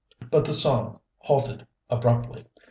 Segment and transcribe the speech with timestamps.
[0.31, 2.47] _"But the song halted abruptly.